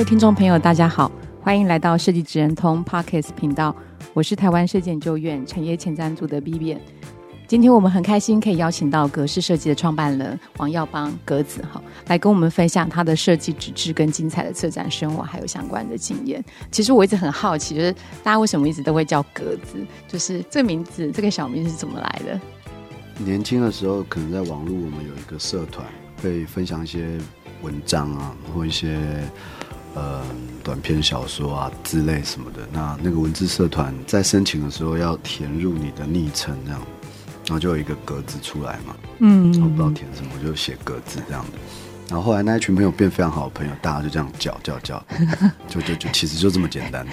[0.00, 3.76] 位听众朋友，大家好，欢迎来到设计职人通 Podcast 频道。
[4.14, 6.78] 我是台湾设计研究院产业前瞻组的 Vivian。
[7.46, 16.42] 今天我们很开心可以邀请到格式设计的创办人王耀邦格子哈，来跟我们分享他的设计职志跟精彩的策展生活，还有相关的经验。
[16.70, 17.92] 其实我一直很好奇，就是
[18.22, 19.86] 大家为什么一直都会叫格子？
[20.08, 22.40] 就是这名字，这个小名是怎么来的？
[23.22, 25.86] 年轻的时候，可能在网络我们有一个社团，
[26.22, 27.18] 会分享一些
[27.60, 28.98] 文章啊，或一些。
[29.94, 30.22] 呃，
[30.62, 36.80] 短篇小说啊之类什么的，那那个文字社团在申请的时候要填入你的昵称这样，
[37.46, 41.58] 然后就有一个格子出来嘛，嗯，我不知道填什么，我就写格子这样的。
[42.08, 45.04] 然后后来那一群朋友变非常好的朋友，大家就这样叫叫叫，
[45.68, 47.06] 就就就其实就这么简单。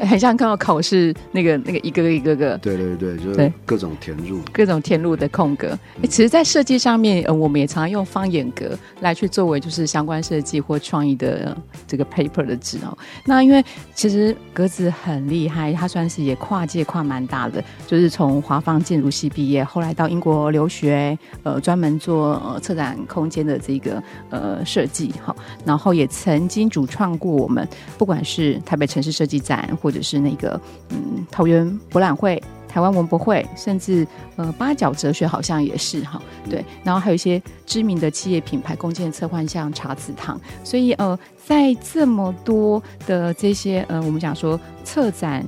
[0.00, 5.78] 很像看到考试那个那个一个个一个个，对对对，就是各种填入各种填入的空格。
[6.02, 11.56] 哎，其实，在设计上面，呃，我们也常常用方眼格来去作为就是相关设计或创意的
[11.86, 12.96] 这个 paper 的纸哦。
[13.24, 24.02] 那因为其实格子很厉害，他算是也跨界跨蛮大的，就是从华方建筑系毕业，后来到英国留学，呃，专门做呃策展空间的这个。
[24.30, 25.34] 呃，设计哈，
[25.64, 45.46] 然后也曾经主创过我们，不管是台北城市设计展，或者是那个嗯桃园博览会、台湾文博会，甚至呃八角哲学好像也是哈，对，然后还有一些知名的企业品牌共建策划，像茶子堂，所以呃，在这么多的这些呃，我们讲说策展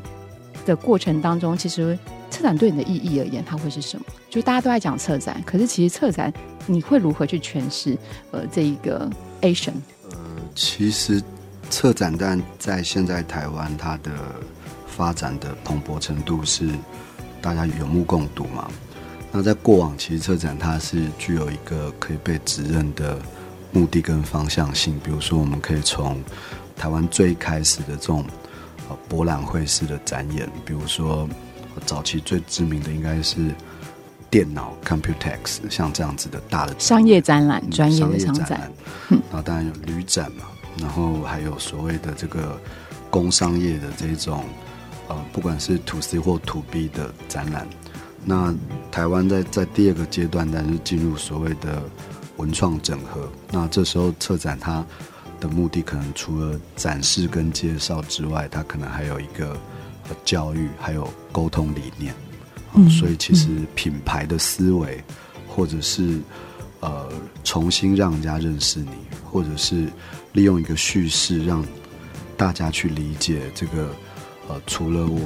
[0.65, 1.99] 的过程当中，其实
[2.31, 4.05] 策展对你的意义而言，它会是什么？
[4.29, 6.33] 就大家都在讲策展，可是其实策展。
[6.67, 7.97] 你会如何去诠释
[8.31, 9.11] 呃这一个
[9.41, 9.73] Asian？
[10.11, 10.19] 呃，
[10.55, 11.21] 其实
[11.71, 14.11] 策展但在现在台湾它的
[14.87, 16.69] 发展的蓬勃程度是
[17.41, 18.71] 大家有目共睹嘛。
[19.33, 23.19] 那在过往，其实策展它是具有一个可以被指认的
[23.73, 24.99] 目的跟方向性。
[25.03, 26.21] 比如说，我们可以从
[26.77, 28.25] 台湾最开始的这种
[28.89, 31.29] 呃博览会式的展演，比如说
[31.87, 33.55] 早期最知名的应该是。
[34.33, 38.73] 电脑 Computex 像这样子的大的商业展览，专业的商展，展，
[39.09, 40.45] 嗯，然后当然有旅展嘛，
[40.79, 42.61] 然后还有所谓的这个
[43.11, 44.45] 工商业的这种，
[45.09, 47.67] 呃，不管是 To C 或 To B 的展览。
[48.25, 48.55] 那
[48.91, 51.83] 台湾在在第二个阶段，但是进入所谓的
[52.37, 53.29] 文创整合。
[53.51, 54.85] 那这时候策展它
[55.41, 59.57] 的目的，可能除了展示跟介绍之外，它可能还有一个
[60.25, 62.15] 教育，还有沟通理念。
[62.75, 65.03] 嗯、所以，其实品牌的思维，
[65.49, 66.21] 或者是
[66.81, 67.09] 呃
[67.43, 68.91] 重新让人家认识你，
[69.25, 69.89] 或者是
[70.33, 71.65] 利用一个叙事让
[72.37, 73.91] 大家去理解这个
[74.49, 75.21] 呃，除了我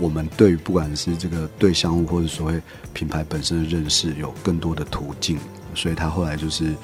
[0.00, 2.60] 我们对于不管是这个对象物或者所谓
[2.92, 5.38] 品牌本身的认识，有更多的途径。
[5.74, 6.74] 所以，它后来就是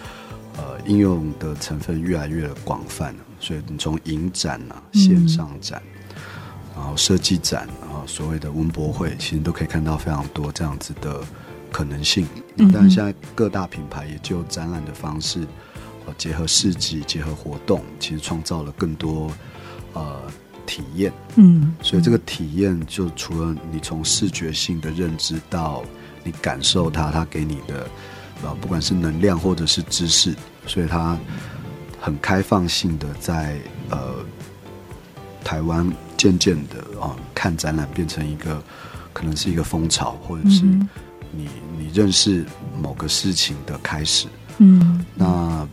[0.57, 3.21] 呃应用的成分越来越广泛了。
[3.39, 5.83] 所以，你从影展啊，线上展。
[5.85, 5.97] 嗯
[6.73, 11.21] 然后设计展啊，所谓的文博会，其实都可以看到非常多这样子的
[11.71, 12.27] 可能性。
[12.57, 15.47] 嗯、但是现在各大品牌也就展览的方式，
[16.17, 19.31] 结合市集、结合活动，其实创造了更多
[19.93, 20.21] 呃
[20.67, 21.13] 体验。
[21.37, 25.83] 嗯，所以这个体验就除了你从视觉性的认知到
[26.25, 27.89] 你感受它，它给你的
[28.43, 30.35] 呃不管是能量或者是知识，
[30.67, 31.19] 所以它
[32.01, 33.59] 很开放性的在
[33.91, 34.17] 呃
[35.43, 35.91] 台湾。
[36.21, 38.63] 渐渐的啊，看展览变成一个，
[39.11, 40.67] 可能是一个风潮，或者是
[41.33, 41.49] 你
[41.79, 42.45] 你认识
[42.79, 44.29] 某个事情的开始。
[44.59, 45.67] 嗯，那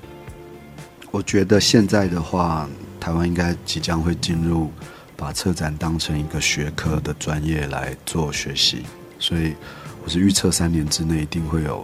[1.17, 2.69] 我觉得现在的话，
[2.99, 4.69] 台湾应该即将会进入
[5.15, 8.83] 把策展当成一个学科的专业来做学习，
[9.17, 9.55] 所以
[10.03, 11.83] 我是预测三年之内一定会有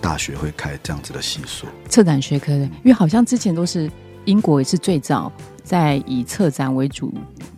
[0.00, 1.68] 大学会开这样子的系所。
[1.90, 3.90] 策展学科的，因为好像之前都是
[4.24, 5.30] 英国也是最早
[5.62, 7.12] 在以策展为主。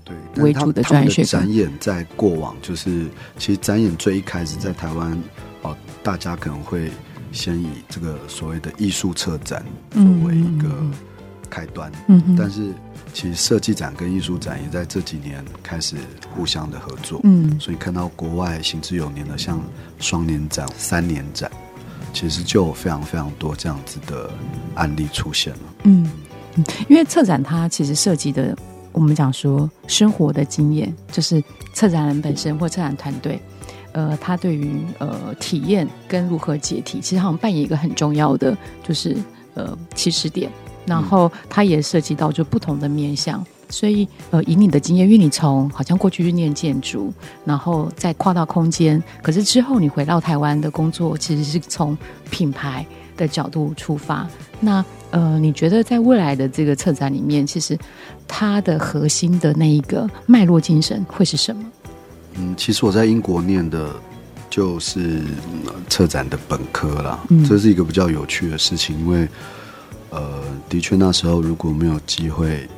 [0.04, 3.06] 对，为主的专业展演在过往就是，
[3.38, 5.16] 其实展演最一开始在台湾，
[5.62, 6.90] 哦，大家可能会
[7.36, 10.68] 先以这个所谓的艺术策展作为一个
[11.50, 12.72] 开端，嗯，但是
[13.12, 15.96] 其实设计展跟艺术展也在这几年开始
[16.34, 19.60] 互相的合作，嗯，所以看到国外行之有年的像
[20.00, 21.50] 双年展、三年展，
[22.12, 24.30] 其实就有非常非常多这样子的
[24.74, 25.60] 案例出现了。
[25.84, 26.10] 嗯，
[26.88, 28.56] 因为策展它其实涉及的，
[28.92, 31.42] 我们讲说生活的经验，就是
[31.74, 33.40] 策展人本身或策展团队，
[33.96, 38.54] 呃，他对于呃体验跟如何解题，其实好像扮演一个很重要的，
[38.86, 39.16] 就是
[39.54, 40.50] 呃起始点。
[40.84, 43.42] 然后它也涉及到就不同的面向。
[43.70, 47.12] 所以，呃，以你的经验，因为你从好像过去去念建筑，
[47.44, 51.96] 然后再跨到空间，可是之后你回到台湾的工作，其实是从
[52.30, 54.28] 品牌的角度出发。
[54.60, 57.76] 那，呃，你觉得在未来的这个策展里面，其实
[58.28, 61.64] 它的核心的那一个脉络精神会是什么？
[62.38, 63.90] 嗯，其实我在英国念的
[64.48, 65.22] 就是
[65.88, 69.28] 策展的本科啦，嗯，这是一个比较有趣的事情，因为，
[70.10, 72.68] 呃，的确那时候如果没有机会。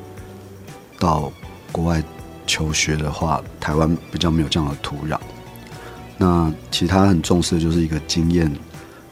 [1.01, 1.31] 到
[1.71, 2.03] 国外
[2.45, 5.17] 求学的话，台湾比较没有这样的土壤。
[6.17, 8.53] 那其他很重视的就是一个经验、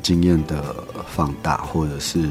[0.04, 0.76] 经验的
[1.16, 2.30] 放大，或者是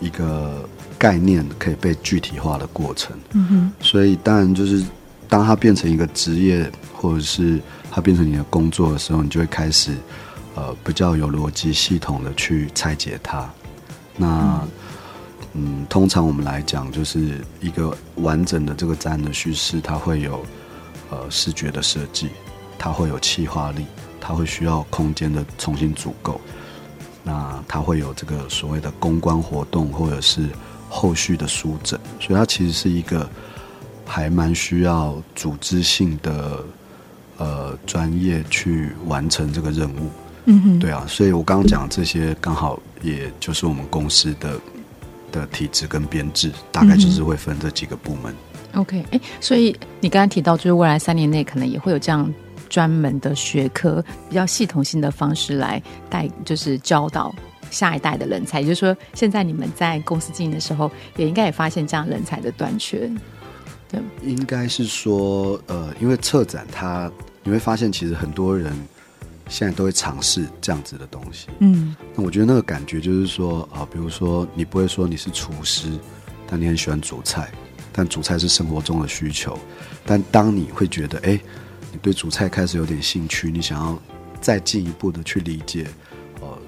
[0.00, 0.68] 一个
[0.98, 3.16] 概念可以被具体化的过程。
[3.32, 3.72] 嗯哼。
[3.80, 4.84] 所以当然就是
[5.30, 7.58] 当它变成一个职业，或者是
[7.90, 9.96] 它变成你的工作的时候，你就会开始
[10.54, 13.48] 呃比较有逻辑系统的去拆解它。
[14.14, 14.60] 那。
[15.52, 20.46] 嗯，通常我们来讲，就是一个完整的这个展览的叙事，它会有
[21.10, 22.28] 呃视觉的设计，
[22.78, 23.84] 它会有气化力，
[24.20, 26.40] 它会需要空间的重新组构，
[27.24, 30.48] 那它会有这个所谓的公关活动，或者是
[30.88, 33.28] 后续的书整，所以它其实是一个
[34.10, 36.64] 还蛮需要组织性的
[37.38, 40.10] 呃专业去完成这个任务。
[40.46, 44.58] 嗯哼，对啊，所以我刚刚讲这些，刚好也就是我们公司的。
[45.32, 48.34] 的体制跟编制大概就是会分这几个部门。
[48.72, 52.28] 嗯、OK，哎，所以你刚刚提到，就是未来三年内可能也会有这样
[52.68, 57.32] 专门的学科，比较系统性的方式来带，就是教导
[57.70, 58.60] 下一代的人才。
[58.60, 63.08] 也就是说，现在你们在公司经营的时候，也应该也发现这样人才的短缺。
[63.90, 67.10] 对，应该是说，呃，因为策展它，
[67.42, 68.72] 你会发现其实很多人。
[69.48, 75.90] 现在都会尝试这样子的东西，嗯，那我觉得那个感觉就是说啊，比如说你不会说你是厨师，
[76.46, 77.50] 但你很喜欢煮菜，
[77.92, 79.58] 但煮菜是生活中的需求，
[80.06, 81.40] 但当你会觉得，哎，
[81.90, 84.00] 你对煮菜开始有点兴趣，你想要
[84.40, 85.88] 再进一步的去理解，
[86.40, 86.58] 呃，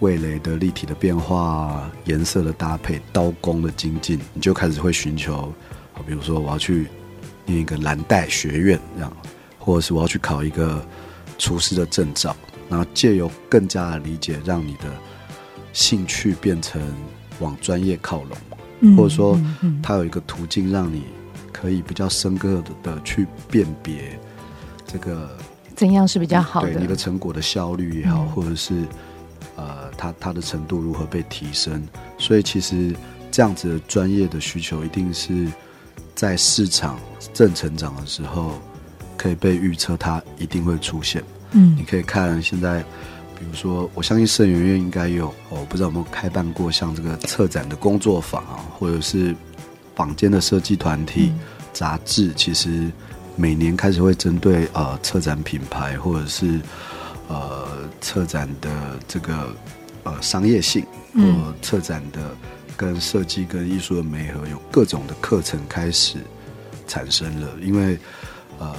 [0.00, 5.50] 味蕾的立体的变化、颜色的搭配、刀工的精进，你就开始会寻求，
[6.06, 6.86] 比如说我要去
[7.44, 9.16] 念一个蓝带学院这样，
[9.58, 10.84] 或者是我要去考一个。
[11.42, 12.36] 厨师的证照，
[12.68, 14.84] 然后借由更加的理解，让你的
[15.72, 16.82] 兴趣变成
[17.38, 18.36] 往专业靠拢，
[18.80, 19.40] 嗯、或者说，
[19.82, 21.04] 它有一个途径，让你
[21.50, 24.20] 可以比较深刻的的去辨别
[24.86, 25.34] 这个
[25.74, 28.84] 怎样是比较好的，对你的成果的效率也好，嗯、或者是
[29.56, 31.82] 呃，它它的程度如何被提升。
[32.18, 32.94] 所以，其实
[33.30, 35.46] 这样子的专业的需求，一定是
[36.14, 36.98] 在市场
[37.32, 38.58] 正成长的时候。
[39.22, 41.22] 可以被预测，它一定会出现。
[41.50, 42.80] 嗯，你可以看现在，
[43.38, 49.36] 比如说，我相信圣圆院应该有，我不知道有没有开办过像这个策展的工作坊啊，或者是
[49.94, 51.34] 坊间的设计团体、
[51.70, 52.90] 杂志，其实
[53.36, 56.58] 每年开始会针对呃策展品牌或者是
[57.28, 59.54] 呃策展的这个
[60.04, 60.82] 呃商业性，
[61.12, 62.34] 或策展的
[62.80, 66.16] 跟设计跟艺术的媒合，有各种的课程开始
[66.86, 67.98] 产生了，因为
[68.58, 68.74] 呃。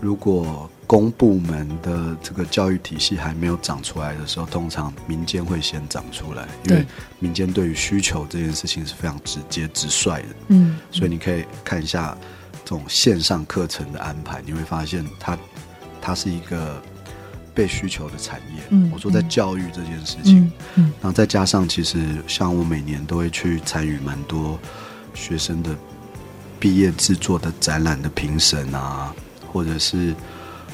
[0.00, 6.86] 如果公部门的这个教育体系还没有长出来的时候，通常民间会先长出来，因为
[7.18, 10.28] 民间对于需求这件事情是非常直接直率的。
[10.50, 12.16] 嗯，所以你可以看一下
[12.64, 15.36] 这种线上课程的安排，你会发现它
[16.00, 16.80] 它是一个
[17.58, 18.62] 被需求的产业。
[18.70, 21.98] 嗯，我说在教育这件事情，嗯，嗯，然后再加上其实
[22.28, 24.56] 像我每年都会去参与蛮多
[25.12, 25.76] 学生的
[26.60, 29.12] 毕业制作的展览的评审啊。
[29.50, 30.14] 或者是，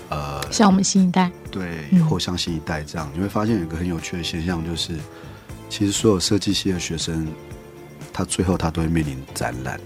[0.09, 4.95] 呃，像我们新一代，对，或像新一代这样，嗯，你会发现有一个很有趣的现象，就是
[5.71, 7.25] 其实所有设计系的学生，
[8.13, 9.79] 他最后他都会面临展览，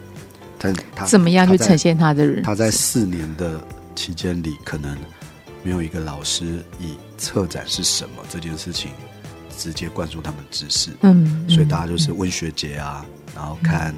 [0.59, 2.43] 但他怎么样去呈现他的人？
[2.43, 3.61] 他在四年的
[3.95, 4.97] 期间里，可能
[5.63, 8.93] 没有一个老师以策展是什么这件事情
[9.57, 13.95] 直接灌输他们知识，嗯，所以大家就是问学姐啊，然后看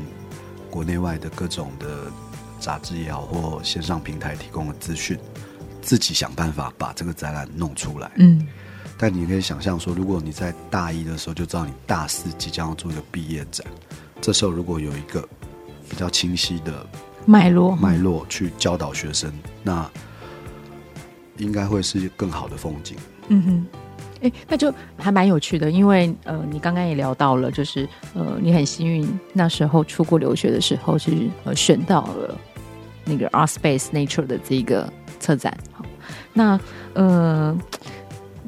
[0.70, 1.86] 国内外的各种的。
[2.60, 5.18] 杂志也好，或线上平台提供的资讯，
[5.80, 8.10] 自己想办法把这个展览弄出来。
[8.16, 8.46] 嗯，
[8.98, 13.66] 但你可以想象说，如果你在大一的时候就知道你大四即将要做一个毕业展，
[14.20, 15.26] 这时候如果有一个
[15.88, 16.86] 比较清晰的
[17.24, 19.90] 脉络脉络去教导学生，那
[21.40, 22.96] 应该会是更好的风景。
[23.28, 23.66] 嗯哼，
[24.22, 32.36] 哎，那就还蛮有趣的，因为呃，你刚刚也聊到了，就是呃，你很幸运那时候出国留学的时候是呃选到了
[33.04, 35.56] 那个 Art Space Nature 的这个策展。
[35.72, 35.84] 好，
[36.32, 36.58] 那
[36.94, 37.56] 呃，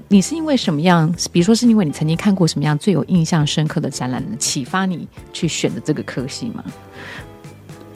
[0.08, 1.14] 你是因为什么样？
[1.30, 6.64] 比如说是因为你曾经看过什么样最有印象深刻的展览，启发你去选的这个科系吗？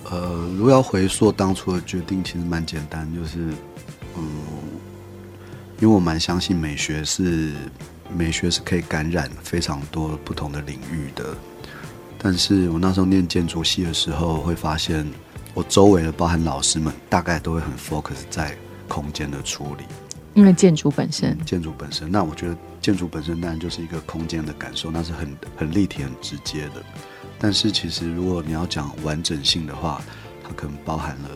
[0.08, 3.38] 呃，如果要回溯当初的决定，其实蛮简单，就是
[4.16, 4.24] 嗯。
[5.78, 7.52] 因为我蛮相信美学是
[8.16, 11.36] 美学是可以感染非常多不同的领域的，
[12.18, 15.06] 但是我那时候念建筑系的时候，会发现
[15.52, 18.56] 我周围的包含老师们大概都会很 focus 在
[18.88, 19.84] 空间的处理，
[20.32, 26.82] 因为建筑本身，建筑本身，那我觉得建筑本身当然就是一个空间的感受，那是很很立体、很直接的。
[27.38, 30.00] 但是其实如果你要讲完整性的话，
[30.42, 31.28] 它可能包含了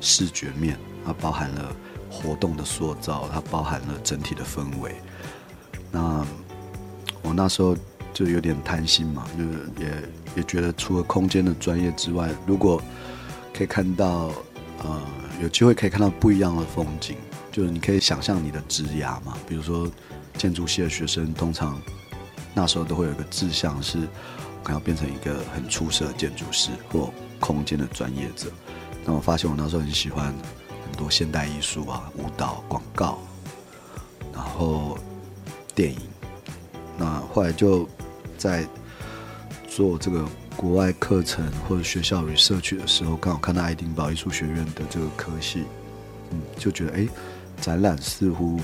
[0.00, 1.76] 视觉面，它包含了。
[2.14, 4.94] 活动的塑造，它包含了整体的氛围。
[5.90, 6.24] 那
[7.22, 7.76] 我那时候
[8.12, 9.86] 就有点贪心嘛，就是也
[10.36, 12.80] 也觉得除了空间的专业之外，如果
[13.52, 14.30] 可以看到
[14.78, 15.02] 呃
[15.42, 17.16] 有机会可以看到不一样的风景，
[17.50, 19.36] 就是你可以想象你的职涯嘛。
[19.48, 19.90] 比如说
[20.38, 21.80] 建筑系的学生，通常
[22.54, 23.98] 那时候都会有一个志向，是
[24.62, 28.48] 可能要变成一个很出色的建筑师或空间的专业者。
[29.04, 30.34] 那我发现我那时候很喜欢。
[30.94, 33.18] 多现代艺术啊，舞蹈、广告，
[34.32, 34.98] 然后
[35.74, 35.98] 电影。
[36.96, 37.88] 那后来就
[38.38, 38.64] 在
[39.68, 40.24] 做这个
[40.56, 45.64] 国外课程或者学校 research 的时候，刚好看到爱丁堡艺术学院的这个科系，
[46.30, 47.08] 嗯，就觉得哎，
[47.60, 48.60] 展览似乎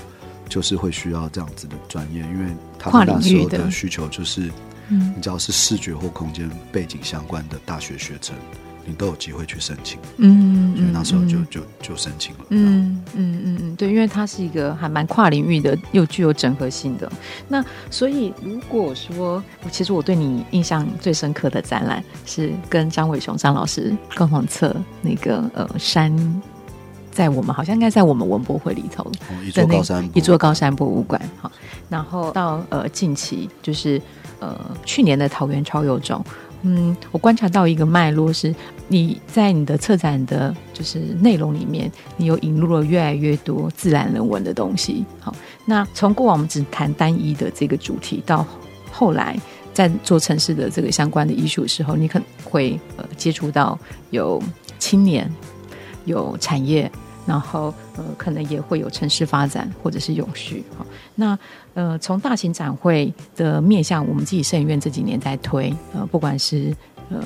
[0.47, 4.49] 就是会需要这样子的专业，因为他们那时候的需求就是，
[4.87, 8.35] 嗯，你只要是视觉或空间背景相关的大学学程。
[8.85, 17.11] 你都有机会去申请，嗯，所以那时候就、嗯、就就申请了，嗯嗯嗯嗯，对，因为它是一个还蛮跨领域的，又具有整合性的。
[17.47, 26.41] 那所以如果说，其实我对你印象最深刻的展览是跟张伟雄张老师共同策那个呃山，
[27.11, 31.21] 在我们好像应该在我们文博会里头，哦、一座高山一座高山博物馆。
[31.39, 31.51] 好，
[31.87, 34.01] 然后到呃近期就是
[34.39, 36.25] 呃去年的桃园超有种。
[36.63, 38.53] 嗯，我观察到一个脉络是，
[38.87, 45.05] 你在你的策展的，就是内容里面，你有引入了越来越多自然人文的东西。
[45.19, 48.45] 好，那从过往我们只谈单一的这个主题，到
[48.91, 49.39] 后来
[49.73, 53.77] 在做城市的这个相关的艺术的时候，你可能会呃接触到
[54.11, 54.41] 有
[54.77, 55.27] 青年，
[56.05, 56.91] 有产业。
[57.23, 60.63] 然后，呃，可能也会有城市发展或者是永续。
[60.75, 61.37] 好，那
[61.75, 66.75] 呃，从大型展会的面向，我们自己摄影院这几年在推，呃，不管是
[67.09, 67.21] 呃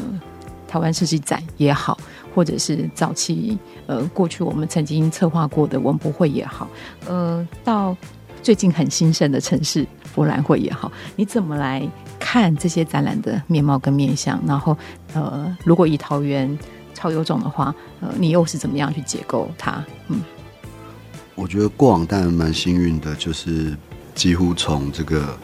[0.67, 1.97] 台湾设计展也好，
[2.33, 6.67] 或者是早期呃过去我们曾经策划过的文博会也好，
[7.07, 7.95] 呃，到
[8.43, 11.81] 最近很兴盛的城市博览会也好，你怎么来
[12.19, 14.37] 看这些展览的面貌跟面向？
[14.45, 14.77] 然后，
[15.13, 16.57] 呃，如果以桃园。
[16.97, 19.83] 超有种的话，呃，你又是怎么样去解构它？
[20.07, 20.21] 嗯，
[21.35, 23.77] 我觉得过往当然蛮幸运的，就是
[24.15, 25.37] 几乎从这个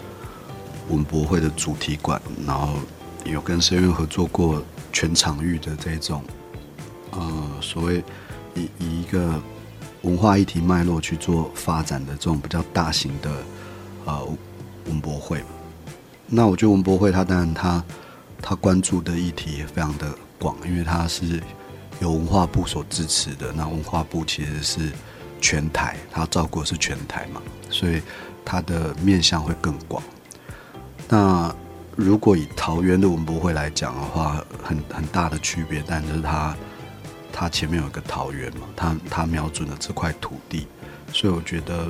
[0.90, 2.76] 文博会的主题馆，然后
[3.26, 6.24] 有跟摄影院合作过全场域的这种，
[7.12, 8.04] 呃，所谓
[8.56, 9.42] 以以一个
[10.04, 13.32] 文化议题脉络去做发展的这种比较大型的
[14.06, 14.28] 呃
[14.88, 15.44] 文博会。
[16.26, 17.84] 那我觉得文博会它当然它
[18.42, 20.08] 它关注的议题也非常的。
[20.42, 21.40] 广，因为它是
[22.00, 24.92] 由文化部所支持的，那文化部其实是
[25.42, 28.02] 全台，它照顾的是全台嘛，所以
[28.46, 30.02] 它的面向会更广。
[31.10, 31.54] 那
[31.98, 36.56] 如果以桃园的文博会来讲的话，很很大的区别，但就是它
[37.34, 40.68] 它前面有一个桃园嘛，它它瞄准了这块土地，
[41.12, 41.88] 所以我觉得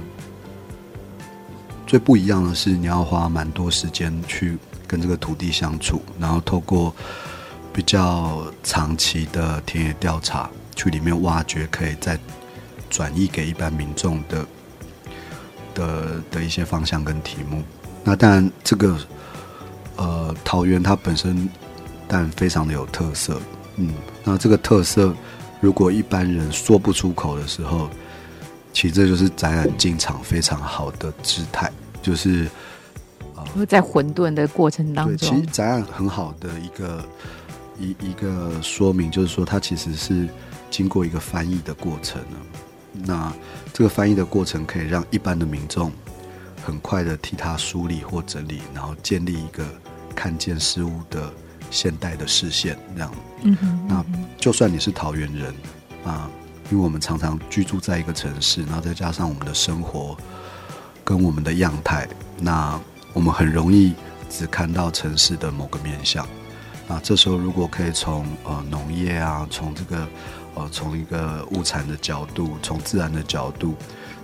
[1.85, 6.95] 最不一样的是，你要花蛮多时间去跟这个土地相处，然后透过。
[7.73, 12.19] 比较长期的田野调查，去里面挖掘，可以在
[12.91, 14.45] 转移给一般民众的
[15.73, 17.63] 的的一些方向跟题目。
[18.03, 18.95] 那当然，这个
[19.95, 21.49] 呃桃园它本身
[22.07, 23.41] 但非常的有特色，
[23.77, 23.91] 嗯，
[24.23, 25.15] 那这个特色
[25.59, 27.89] 如果一般人说不出口的时候，
[28.71, 31.71] 其实这就是展览进场非常好的姿态，
[32.03, 32.47] 就是
[33.55, 37.03] 呃在混沌的过程当中，其实展览很好的一个。
[37.79, 40.29] 一一个说明就是说，它其实是
[40.69, 42.37] 经过一个翻译的过程呢。
[42.93, 43.31] 那
[43.73, 45.91] 这个翻译的过程可以让一般的民众
[46.65, 49.65] 很快的替他梳理或整理，然后建立一个
[50.15, 51.31] 看见事物的
[51.69, 52.77] 现代的视线。
[52.95, 53.11] 这样，
[53.43, 54.05] 嗯哼，那
[54.37, 55.53] 就算你是桃园人
[56.05, 56.29] 啊，
[56.69, 60.17] 因为我们常常居住在一个城市，然后再加上我们的生活
[61.03, 62.07] 跟我们的样态，
[62.39, 62.79] 那
[63.13, 63.93] 我们很容易
[64.29, 66.27] 只看到城市的某个面相。
[66.87, 70.07] 那这时候如果可以从呃农业啊，从这个
[70.55, 73.75] 呃从一个物产的角度，从自然的角度，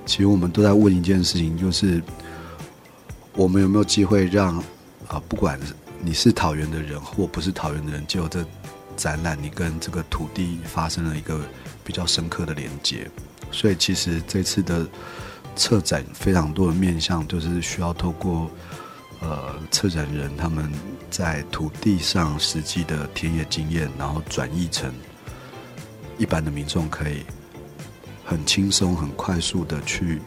[0.05, 2.01] 其实我们都在问一件事情，就是
[3.33, 4.63] 我们有没有机会让啊、
[5.09, 5.59] 呃，不管
[6.01, 8.45] 你是桃园的人或不是桃园的人，就这
[8.95, 11.39] 展览，你跟这个土地发生了一个
[11.83, 13.09] 比较深刻的连接。
[13.51, 14.85] 所以其实这次的
[15.55, 18.49] 策展非常多的面向，就是需要透过
[19.21, 20.71] 呃策展人他们
[21.09, 24.91] 在土地上实际的田野经验，然后转译成
[26.17, 27.23] 一般的民众可以
[28.25, 30.21] 很轻松、很快速的去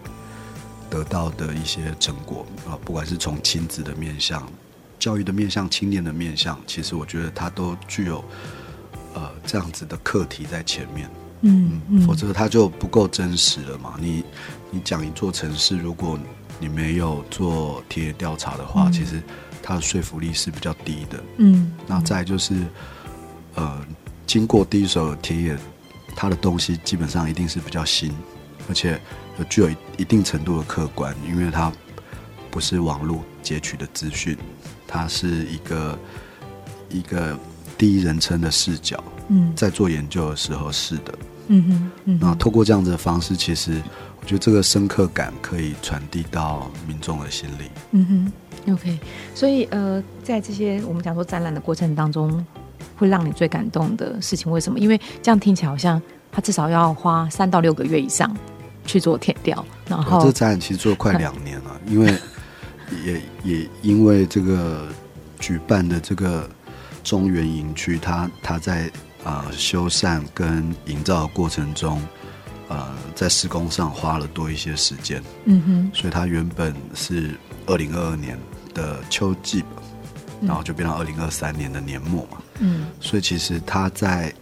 [0.89, 4.47] 得到的一些成果啊，不管是从亲子的面向、
[4.99, 8.25] 教育的面向、青年的面向，其实我觉得它都具有
[9.15, 11.11] 呃这样子的课题在前面。
[11.43, 13.95] 嗯，嗯，否则它就不够真实了嘛。
[13.99, 14.23] 你
[14.71, 16.19] 你讲一座城市，如果
[16.59, 19.23] 你没有做田野调查的话，嗯，其实
[19.63, 21.25] 它的说服力是比较低的。
[21.39, 22.67] 嗯，那再就是，
[23.55, 23.83] 呃，
[24.27, 25.59] 经过第一手田野，
[26.15, 28.13] 它的东西基本上一定是比较新，
[28.69, 29.01] 而且
[29.49, 31.73] 具有一定程度的客观，因为它
[32.51, 34.37] 不是网络截取的资讯，
[34.87, 35.99] 它是一个
[36.89, 37.39] 一个
[37.79, 39.03] 第一人称的视角。
[39.29, 41.15] 嗯，在做研究的时候是的。
[41.53, 43.83] 嗯哼，嗯，那透过这样子的方式，其实
[44.21, 47.71] 我觉得这个深刻感可以传递到民众的心里。
[47.91, 48.33] 嗯
[48.67, 48.99] 哼，OK。
[49.35, 52.45] 所以呃，在这些我们讲说展览的过程当中，
[53.01, 54.79] 会让你最感动的事情，为什么？
[54.79, 58.37] 因为这样听起来好像他至少要花三到六个月以上
[58.85, 62.15] 去做填调，然后这个展览其实做了快两年了， 因为
[63.05, 64.87] 也也因为这个
[65.39, 66.49] 举办的这个
[67.03, 68.91] 中原营区，它它在。
[69.23, 72.01] 啊、呃，修缮跟营造的过程中，
[72.69, 75.23] 呃，在施工上花了多一些时间。
[75.45, 78.39] 嗯哼，所以它原本是二零二二年
[78.73, 79.63] 的秋季，
[80.41, 82.39] 然后就变到二零二三年的年末嘛。
[82.61, 84.33] 嗯，所以其实他在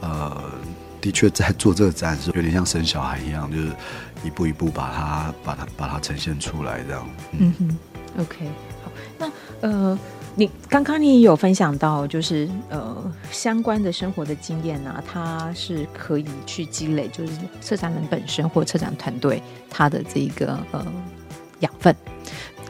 [0.00, 0.42] 呃，
[1.00, 3.70] 的确在做这个展的时候，有点像生小孩一样，就是
[4.24, 7.08] 一步一步把它、把它、把它呈现出来这样。
[7.32, 8.46] 嗯，嗯哼，OK，
[8.84, 9.98] 好，那呃。
[10.38, 12.94] 你刚刚你也有分享到，就是呃
[13.30, 20.86] 相关的生活的经验啊，它是可以去积累，就是策展人本身或策展团队他的这个呃
[21.60, 21.96] 养分。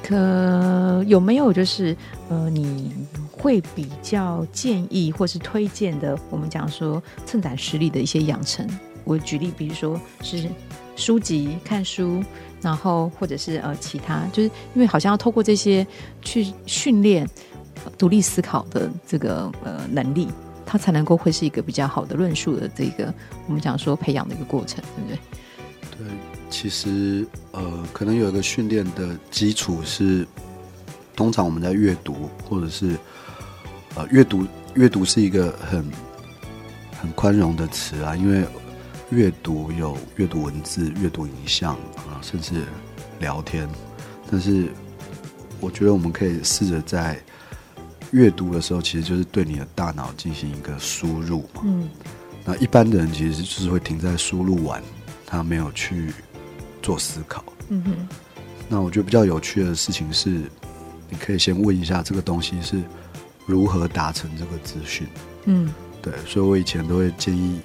[0.06, 1.96] 可有没有就是
[2.28, 2.92] 呃你
[3.32, 6.16] 会比较建议或是推荐的？
[6.30, 8.68] 我们讲说策展实力的一些养成，
[9.04, 10.48] 我举例，比如说是
[10.94, 12.22] 书籍看书，
[12.60, 15.86] 然后或者是呃其他，就是因为好像要透过这些
[16.22, 17.28] 去训练。
[17.98, 20.26] 独立思考的这个呃能力，
[20.64, 23.14] 它才能够会是一个比较好的论述的这个
[23.46, 25.18] 我们讲说培养的一个过程，对不对？
[25.98, 30.26] 对，其实呃，可能有一个训练的基础是，
[31.14, 32.96] 通常我们在阅读或者是
[33.94, 35.84] 呃阅读，阅读是一个很
[37.00, 38.44] 很宽容的词啊，因为
[39.10, 42.64] 阅读有阅读文字、阅读影像啊，甚至
[43.20, 43.68] 聊天，
[44.30, 44.68] 但是
[45.60, 47.18] 我觉得我们可以试着在
[48.12, 51.62] 阅读的时候，其实就是对你的大脑进行一个输入嘛。
[51.64, 51.88] 嗯，
[52.44, 54.82] 那一般的人其实就是会停在输入完，
[55.26, 56.12] 他没有去
[56.86, 57.44] 做思考。
[57.68, 58.08] 嗯哼。
[58.68, 60.28] 那我觉得比较有趣的事情是，
[61.10, 62.80] 你可以先问一下这个东西是
[63.44, 65.06] 如何达成这个资讯。
[65.46, 67.60] 嗯，对，所以我以前都会建议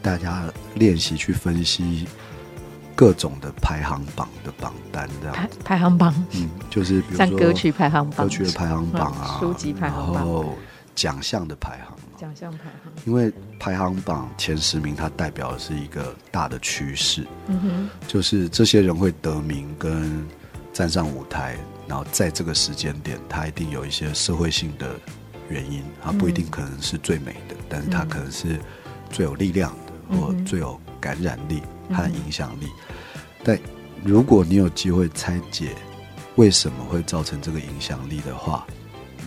[0.00, 2.06] 大家练习去分析。
[2.94, 10.54] 各种的排行榜的榜单，这样排排行榜，嗯，就是比如说像歌曲排行榜、歌曲的排行榜啊，书籍排行榜，然后
[10.94, 12.92] 奖项的排行，奖项排行。
[13.04, 20.24] 因为排行榜前十名，它代表的是一个大的趋势，嗯哼，就是这些人会得名跟
[20.72, 21.56] 站上舞台，
[21.88, 24.88] 然后在这个时间点，他一定有一些社会性的
[25.48, 28.60] 原因，他不一定可能是最美的，嗯、但是他可能是
[29.10, 31.60] 最有力量的，嗯、或最有感染力。
[31.94, 32.66] 它的影响力，
[33.44, 33.58] 但
[34.02, 35.74] 如果你有机会拆解
[36.36, 38.66] 为什么会造成这个影响力的话，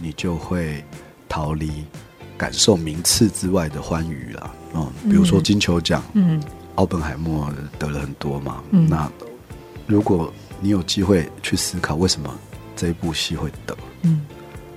[0.02, 0.84] 你就会
[1.30, 1.86] 逃离
[2.38, 4.52] 感受名次之外的欢愉了。
[4.74, 6.42] 嗯，比如说金球奖，嗯，
[6.76, 8.64] 奥本海默得了很多嘛。
[8.72, 9.12] 嗯，那
[9.88, 12.34] 如果你有机会去思考为什么
[12.76, 14.22] 这一部戏会得，嗯，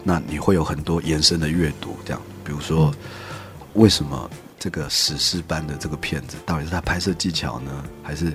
[0.03, 2.95] 那你会有很多延伸的阅读，这样，比如说
[3.75, 4.31] 为什么？
[4.61, 8.33] 这个史诗般的这个片子，到底是他拍摄技巧呢，还是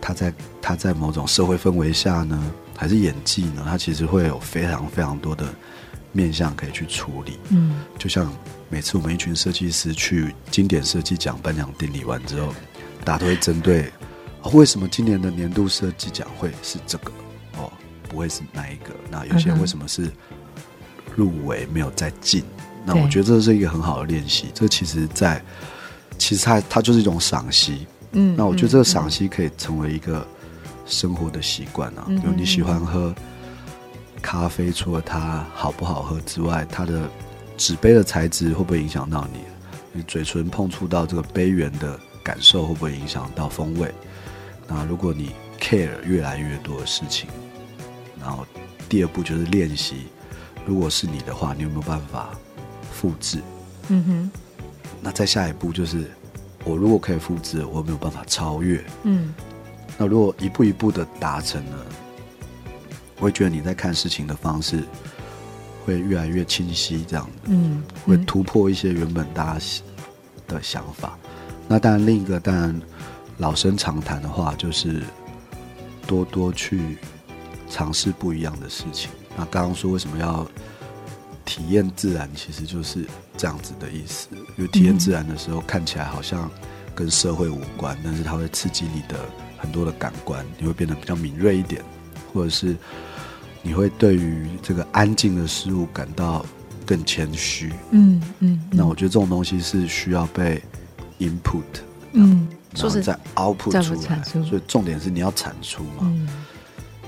[0.00, 3.64] 他在他在某种社会氛围下呢，还是演技呢？
[3.64, 5.46] 他其实会有非常非常多的
[6.12, 7.38] 面向可以去处理。
[7.50, 8.32] 嗯，就像
[8.68, 12.54] 每次我们一群设计师去经典设计奖颁奖典礼完之后，
[13.04, 13.90] 大家都会针对，
[14.42, 17.12] 哦，为什么今年的年度设计奖会是这个？
[17.58, 17.72] 哦，
[18.08, 18.94] 不会是那一个？
[19.10, 20.10] 那有些人为什么是
[21.14, 22.42] 入围没有再进？
[22.84, 24.46] 那我觉得这是一个很好的练习。
[24.54, 25.44] 这其实在，在
[26.18, 27.86] 其实它它就是一种赏析。
[28.12, 30.26] 嗯，那我觉得这个赏析可以成为一个
[30.84, 32.04] 生活的习惯啊。
[32.08, 33.14] 比如你喜欢喝
[34.22, 37.10] 咖啡，除了它好不好喝之外，它的
[37.56, 39.40] 纸杯的材质会不会影响到你？
[39.92, 43.92] 你嘴唇碰触到这个杯缘的感受会不会影响到风味？
[44.66, 47.28] 那如果你 care 越来越多的事情，
[48.20, 48.46] 然后
[48.88, 50.06] 第二步就是练习。
[50.64, 52.30] 如果是你的话，你有没有办法
[52.92, 53.40] 复制？
[53.88, 54.30] 嗯哼。
[55.02, 56.08] 那再下一步就是，
[56.64, 58.82] 我如果可以复制，我有没有办法超越？
[59.02, 59.34] 嗯。
[59.98, 61.86] 那如果一步一步的达成了，
[63.22, 64.82] 我会觉得你在看事情的方式
[65.86, 67.50] 会越来越清晰，这样的。
[67.52, 67.80] 嗯。
[68.04, 69.64] 会突破一些原本大家
[70.48, 71.16] 的想法。
[71.68, 72.82] 那当然，另一个当然
[73.38, 75.04] 老生常谈的话就是，
[76.04, 76.98] 多多去
[77.70, 79.08] 尝试不一样的事情。
[79.36, 80.44] 那刚刚说为什么要
[81.44, 83.06] 体验自然，其实就是
[83.36, 84.26] 这样子的意思。
[84.58, 86.50] 因为体验自然的时候，看起来好像
[86.92, 89.16] 跟社会无关，但是它会刺激你的
[89.58, 91.80] 很多的感官，你会变得比较敏锐一点，
[92.34, 92.76] 或者是
[93.62, 96.44] 你会对于这个安静的事物感到
[96.84, 97.72] 更谦虚。
[97.90, 98.60] 嗯嗯。
[98.70, 100.62] 那我觉得这种东西是需要被
[101.18, 101.62] input，
[102.12, 104.22] 嗯，然后在 output 出来。
[104.24, 106.00] 所以重点是你要产出嘛。
[106.02, 106.28] 嗯，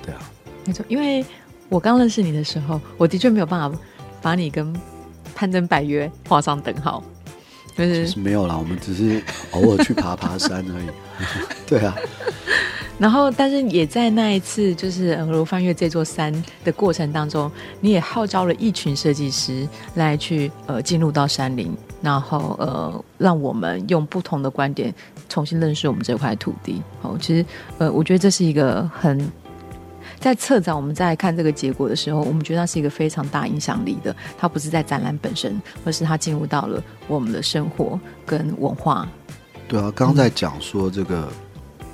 [0.03, 0.21] 对啊，
[0.65, 1.25] 没错，因为。
[1.71, 3.79] 我刚认识你的时候，我的确没有办法
[4.21, 4.73] 把你跟
[5.35, 7.03] 攀登百岳画上等号，
[7.77, 9.21] 就是，是没有啦，我们只是
[9.53, 10.87] 偶尔去爬爬山而已。
[11.67, 11.97] 对啊，
[13.05, 16.33] 然后但是也在那一次就是额罗翻越这座山
[16.65, 24.91] 的过程当中，你也号召了一群设计师来去呃进入到山林，然后呃让我们用不同的观点
[25.29, 26.83] 重新认识我们这块土地。
[27.03, 27.45] 哦，其实
[27.77, 29.31] 呃我觉得这是一个很。
[30.19, 34.17] 在策展，我们在看这个结果的时候，我们觉得它是一个非常大影响力的。
[34.39, 39.07] 它不是在展览本身，而是它进入到了我们的生活跟文化。
[39.69, 41.29] 对啊，刚刚在讲说这个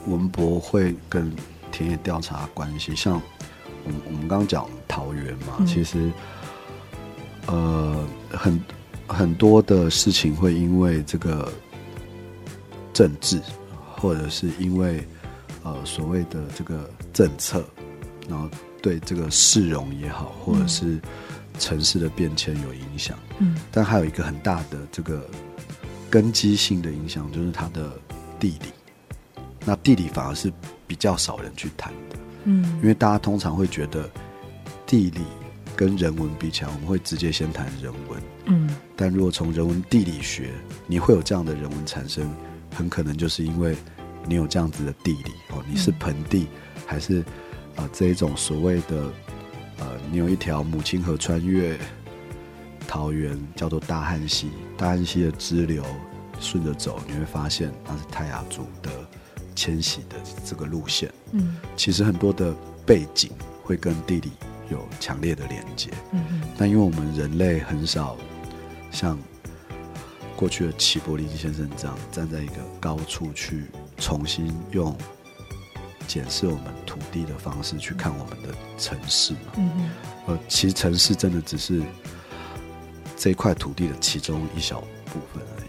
[0.07, 1.33] 文博会跟
[1.71, 3.21] 田野调查关系，像
[3.85, 6.11] 我们我们刚刚讲桃园嘛，嗯、其实
[7.47, 8.61] 呃很
[9.07, 11.53] 很多的事情会因为这个
[12.93, 13.41] 政治，
[13.97, 15.07] 或者是因为
[15.63, 17.65] 呃所谓的这个政策。
[18.29, 18.49] 然后
[18.81, 21.01] 对这个市容也好，或者是
[21.59, 23.19] 城市的变迁有影响。
[23.41, 25.29] 嗯，但还有一个很大的这个
[26.09, 27.91] 根基性的影响，就是它的
[28.39, 28.67] 地理。
[29.65, 30.53] 那地理反而是
[30.87, 32.19] 比较少人去谈的。
[32.45, 34.09] 嗯，因为大家通常会觉得
[34.87, 35.21] 地理
[35.77, 38.23] 跟人文比起来，我们会直接先谈人文。
[38.47, 40.51] 嗯，但如果从人文地理学，
[40.87, 42.31] 你会有这样的人文产生，
[42.75, 43.77] 很可能就是因为
[44.27, 46.47] 你有这样子的地理哦，你是盆地
[46.87, 47.25] 还是？
[47.77, 49.13] 啊，这一种所谓的，
[49.79, 51.79] 呃，你有一条母亲河穿越
[52.87, 54.51] 桃园，叫做大汉溪。
[54.77, 55.83] 大汉溪的支流
[56.41, 58.91] 顺着走，你会发现那是泰雅族的
[59.61, 61.13] 迁徙的这个路线。
[61.33, 62.55] 嗯，其实很多的
[62.87, 63.31] 背景
[63.63, 64.31] 会跟地理
[64.71, 65.91] 有强烈的连接。
[66.13, 68.17] 嗯嗯，但因为我们人类很少
[68.91, 69.19] 像
[70.35, 73.65] 过去的齐柏林先生这样站在一个高处去
[73.99, 74.97] 重新用。
[76.07, 79.91] 检视我们土地的方式去看我们的城市嘛，嗯嗯，
[80.27, 81.81] 呃，其实城市真的只是
[83.17, 85.69] 这一块土地的其中一小部分而已，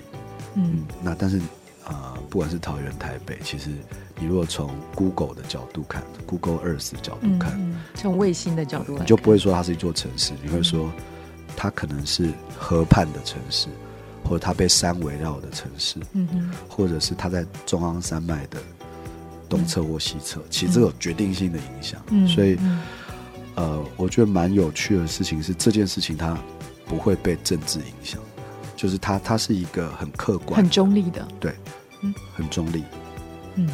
[0.55, 1.39] 嗯，嗯，那但是
[1.85, 3.69] 啊、呃，不管是桃园、台北，其实
[4.19, 7.59] 你如果从 Google 的角度看，Google Earth 的角度看，
[7.95, 10.91] 从、嗯、卫星的角度看，你就不会说它是一座城市，你会说
[11.55, 13.67] 它可能是河畔的城市，
[14.23, 18.57] 或者它被山围绕的城市，嗯哼，或者是它在中央山脉的。
[19.49, 22.01] 东侧或西侧，其实这有决定性的影响。
[22.09, 22.57] 嗯，所以，
[23.55, 26.37] 呃，我觉得蛮有趣的事情是，这件事情它
[26.85, 28.21] 不会被政治影响，
[28.81, 31.53] 就是它它是一个很客观、很中立的，对，
[32.01, 32.83] 嗯，很中立。
[33.53, 33.69] 嗯，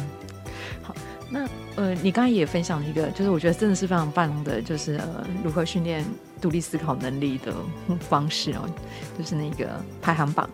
[0.82, 0.94] 好，
[1.30, 6.04] 那呃，你刚才也分享了一个，就是我觉得真的是非常棒的，就是呃，如何训练
[6.42, 7.54] 独立思考能力的
[7.98, 8.68] 方式哦，
[9.16, 10.46] 就是那个排行榜，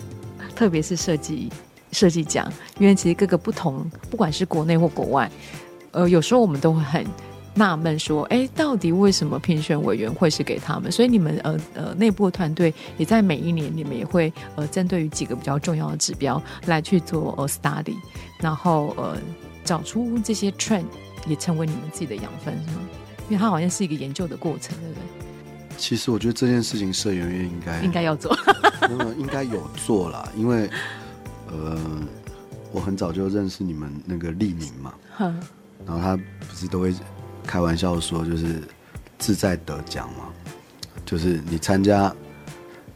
[0.55, 1.51] 特别是设计。
[1.90, 5.31] 设计奖，因为其实各个不同，不管是国内或国外，
[5.93, 7.07] 呃，有时候我们都会很
[7.55, 10.90] 纳闷，说，哎，到底为什么评选委员会是给他们？
[10.90, 17.97] 所以你们呃呃内部的团队也在每一年，你们也会呃针对于几个比较重要的指标来去做呃 study，
[18.38, 19.17] 然后呃
[19.64, 20.85] 找出这些 trend，
[21.27, 22.81] 也成为你们自己的养分，是吗？
[23.29, 25.03] 因为它好像是一个研究的过程，对不对？
[25.77, 28.37] 其实我觉得这件事情社员应该应该要做，
[28.83, 30.69] 嗯，应该有做啦，因为。
[31.53, 31.79] 呃，
[32.73, 34.93] 我很早就认识你们那个立宁嘛，
[35.87, 36.93] 然后他不是都会
[37.46, 38.62] 开玩笑说，就是
[39.18, 40.24] 自在得奖嘛，
[41.04, 42.14] 就是你参加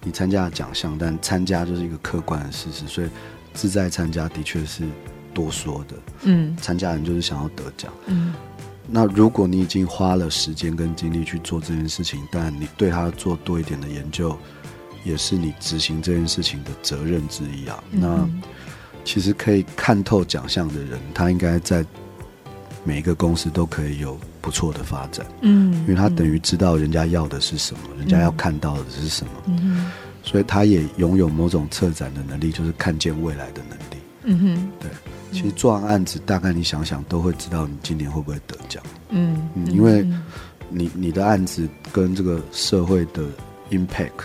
[0.02, 3.08] 你参加了奖项，但参加就是一个客观的事实，所以
[3.54, 4.84] 自在参加的确是
[5.34, 5.96] 多说的。
[6.22, 7.92] 嗯，参加人就是想要得奖。
[8.06, 8.34] 嗯，
[8.86, 14.36] 那如果你已经花了时间跟精力去做这件事情，但你对他做多一点的研究，
[15.04, 17.82] 也是你执行这件事情的责任之一啊。
[17.92, 18.28] 嗯、那
[19.04, 21.84] 其实可以看透奖项的人，他应该在
[22.88, 25.26] 每一个公司都可以有不错的发展。
[25.42, 29.32] 嗯，因为他等于知道人家要的是什么，嗯、人家要看到的是什么。
[29.44, 29.90] 嗯，
[30.22, 34.02] 所以他也拥有某种策展的能力，就是看见未来的能力。
[34.24, 34.90] 嗯哼，对。
[35.30, 38.82] 其实做完案子，大概你想想都会知道你今年会不会得奖。
[39.10, 40.02] 嗯，嗯，因为
[40.70, 43.22] 你你的案子跟这个社会的
[43.70, 44.24] impact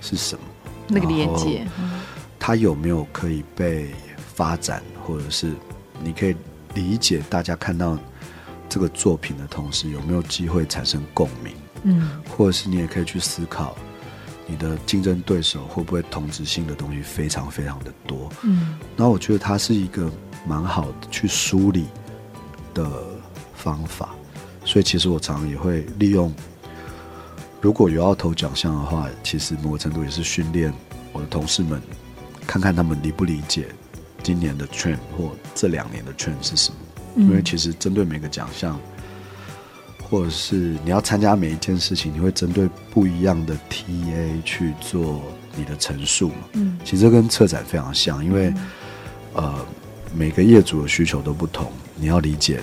[0.00, 0.42] 是什么？
[0.86, 1.66] 那个连接，
[2.38, 5.52] 它有没有可以被发展，或者是
[6.04, 6.36] 你可以
[6.74, 7.98] 理解大家看到
[8.68, 11.54] 这个作品的同时，有没有机会产生共鸣？
[11.84, 13.76] 嗯，或者是你也可以去思考，
[14.46, 18.30] 你的竞争对手会不会同质性的东西非常非常的多？
[18.42, 20.10] 嗯，那我觉得它是一个
[20.46, 21.86] 蛮好的去梳理
[22.72, 22.90] 的
[23.54, 24.14] 方法，
[24.64, 26.32] 所以其实我常常也会利用。
[27.60, 30.72] 如果有要投奖项的话，其实某个程度也是训练
[31.12, 31.80] 我的同事们，
[32.46, 33.68] 看看他们理不理解
[34.24, 36.76] 今年的 trend 或这两年的 trend 是什么。
[37.16, 38.76] 嗯、因为其实针对每个奖项，
[40.02, 45.22] 或者是你要参加每一件事情，你会针对不一样的 TA 去做
[45.54, 46.48] 你的陈述嘛。
[46.54, 48.48] 嗯，其实这跟策展非常像，因为、
[49.34, 49.66] 嗯、呃
[50.12, 52.60] 每个业主的需求都不同，你要理解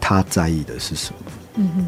[0.00, 1.32] 他在意的是什么。
[1.56, 1.86] 嗯哼，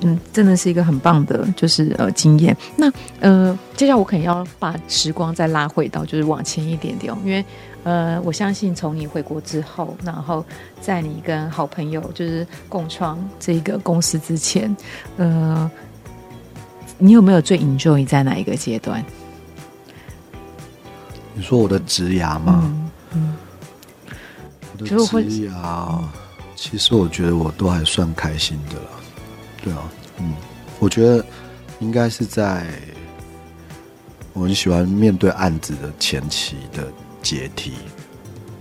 [0.00, 0.18] 嗯。
[0.32, 2.56] 真的是一个很棒的，就是呃经验。
[2.76, 7.44] 那呃，接下来我可能要把时光再拉回到，就是往前一点点，因为
[7.84, 10.44] 呃，我相信从你回国之后，然后
[10.80, 14.74] 在你跟好朋友就是共创这个公司之前，
[15.16, 15.70] 呃，
[16.98, 19.04] 你有没有最 enjoy 在哪一个阶段？
[21.34, 22.62] 你说我的职涯吗？
[22.64, 23.36] 嗯，嗯
[24.72, 25.98] 我的职涯，
[26.56, 28.88] 其实我觉得我都还算开心的了。
[29.64, 30.34] 对啊，嗯，
[30.78, 31.24] 我觉得
[31.80, 32.66] 应该是在
[34.34, 36.86] 我很喜欢面对案子的前期的
[37.22, 37.72] 解题，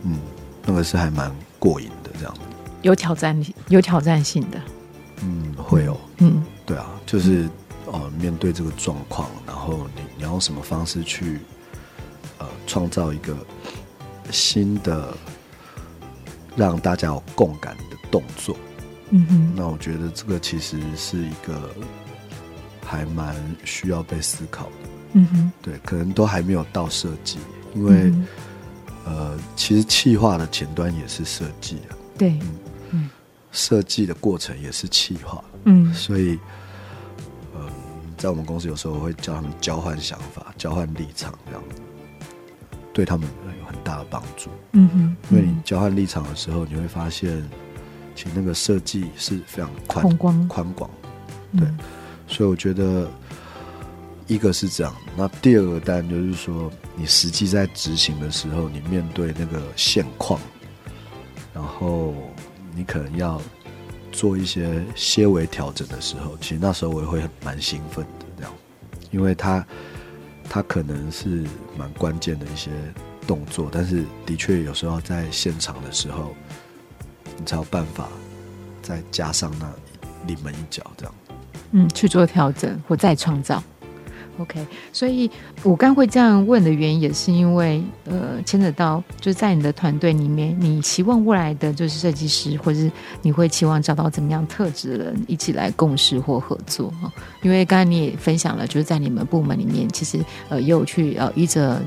[0.04, 0.18] 嗯，
[0.66, 2.34] 那个是还蛮过瘾的，这样
[2.84, 3.38] 有挑战，
[3.68, 4.58] 有挑战性的，
[5.24, 7.50] 嗯，会有，嗯，对啊，就是
[7.92, 11.40] 呃，面对这个状况，然后你你要用什么方式去
[12.38, 13.36] 呃创造一个
[14.32, 15.14] 新的
[16.56, 18.56] 让大家有共感的动作。
[19.16, 21.70] 嗯哼，那我觉得这个其实是一个
[22.84, 24.72] 还蛮需要被思考的。
[25.14, 27.38] 嗯哼，对，可能都还没有到设计，
[27.76, 28.28] 因为、嗯、
[29.06, 31.94] 呃，其实气化的前端也是设计啊。
[32.18, 32.40] 对，
[32.90, 33.08] 嗯，
[33.52, 35.44] 设计的过程也是气化。
[35.66, 36.40] 嗯，所以，
[37.56, 37.70] 嗯、呃，
[38.18, 41.64] 在我们公司有时候会叫他们交换想法、交换立场，这样
[42.92, 44.50] 对他们有很大的帮助。
[44.72, 47.48] 嗯哼，嗯因为你交换立场的时候，你会发现。
[48.16, 50.90] 其实那个设计是非常宽宽广，
[51.58, 51.78] 对，嗯、
[52.28, 53.10] 所以我觉得
[54.28, 54.96] 一个是这样。
[55.16, 60.40] 那第二个当然就是说，你实际在执行的时候，你面对那个现况，
[61.54, 62.14] 然后
[62.76, 63.42] 你可能要
[64.12, 68.54] 做一些些微调整的时候，其实那时候我也会蛮兴奋的，这样，
[69.12, 69.66] 因为它
[70.50, 71.44] 它可能是
[71.78, 72.70] 蛮关键的一些
[73.26, 76.36] 动作，但是的确有时候在现场的时候。
[77.38, 78.08] 你才有办法
[78.82, 79.70] 再加上那
[80.28, 81.14] 临门一脚，这样，
[81.72, 83.62] 嗯，去做调整或再创造。
[84.40, 85.30] OK，所以
[85.62, 92.92] 我刚会这样问的原因，也是因为呃，牵扯到就是在你的团队里面，你期望未来的就是设计师，或者是
[93.22, 97.12] 你会期望找到怎么样特质的人一起来共事或合作哈？
[97.44, 100.20] 因为刚才你也分享了，就是在你们部门里面，其实
[100.50, 101.80] 呃，也有去呃，依着。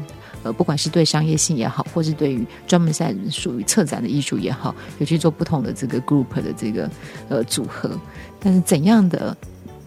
[0.46, 6.88] 呃，不管是对商业性也好，或是对于专门在属于策展的艺术也好，有去做不同的这个 group 的这个
[7.28, 7.90] 呃组合。
[8.38, 9.36] 但是怎样的，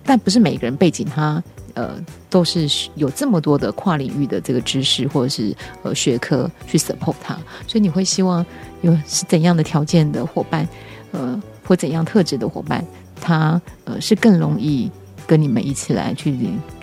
[0.04, 1.42] 但不是每个人背景他
[1.76, 1.98] 呃
[2.30, 8.46] 都是有这么多的跨领域的这个知识或者是呃学科去 support 他，所以你会希望
[8.82, 10.68] 有是怎样的条件的伙伴，
[11.14, 12.86] 呃，或怎样特质的伙伴，
[13.22, 14.92] 他呃是更容易
[15.26, 16.36] 跟你们一起来去，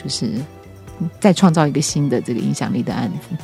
[0.03, 0.33] 就是
[1.21, 3.37] 再创造一个新的这个影响力的案子。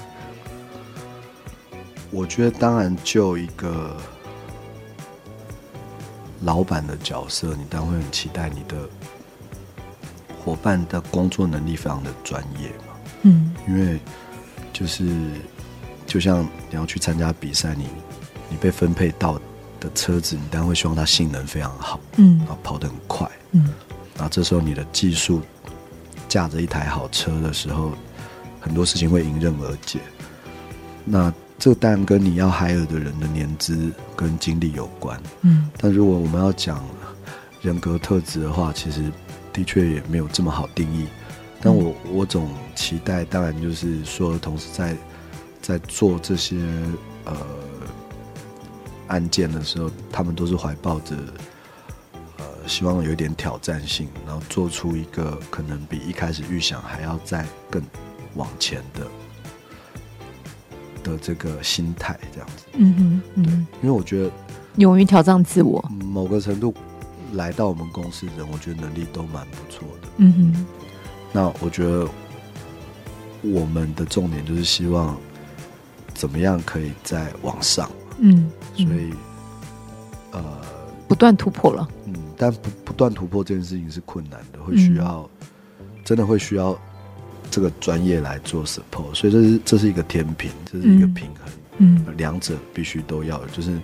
[2.12, 3.96] 我觉得，当然，就一个
[6.42, 8.88] 老板的角色，你当然会很期待你的
[10.44, 12.94] 伙伴的工作能力非常的专业嘛。
[13.22, 13.98] 嗯，因为
[14.72, 15.10] 就是
[16.06, 17.86] 就像你要去参加比赛，你
[18.50, 19.40] 你被分配到
[19.80, 23.72] 的车子，你当然会希望它性能非常好，嗯，然后跑得很快，嗯，
[24.16, 25.42] 然然后这时候你的技术
[26.28, 27.90] 驾着一台好车的时候，
[28.60, 29.98] 很多事情会迎刃而解。
[31.04, 35.22] 那这当然跟你要 hire 的人的年资跟经历有关。
[35.42, 36.84] 嗯，但如果我们要讲
[37.60, 39.12] 人格特质的话，其实
[39.52, 41.06] 的确也没有这么好定义。
[41.60, 44.96] 但我我总期待，当然就是说，同时在
[45.60, 46.56] 在做这些
[47.26, 47.36] 呃
[49.06, 51.14] 案件的时候，他们都是怀抱着
[52.38, 57.80] 呃希望有一点挑战性，然后做出一个可能比一开始预想还要再更
[58.34, 59.06] 往前的
[61.02, 62.64] 的这个心态，这样子。
[62.74, 64.30] 嗯哼，嗯，对，因为我觉得
[64.76, 66.74] 勇于挑战自我，某个程度
[67.32, 70.08] 来到我们公司的人，我觉得能力都蛮不错的。
[70.18, 70.66] 嗯哼。
[71.32, 72.06] 那我觉得
[73.42, 75.16] 我们的重点就是希望
[76.12, 79.12] 怎么样可以再往上，嗯，所以
[80.32, 80.42] 呃
[81.08, 85.28] 不断突破了，嗯，但不不断突破这件事情是困难的，会需要、
[85.80, 86.78] 嗯、真的会需要
[87.52, 93.78] 这个专业来做 support，所以这是这是一个天平，这是一个平衡，嗯，两者必须都要，就是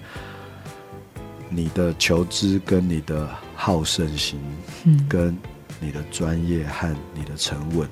[1.49, 4.41] 你的求知跟你的好胜心，
[4.83, 5.37] 嗯，跟。
[5.81, 7.89] 你的专业和你的沉稳，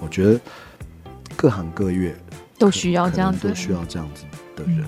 [0.00, 0.40] 我觉得
[1.36, 2.16] 各行各业
[2.58, 4.24] 都需要这样子，都需要这样子
[4.56, 4.82] 的人。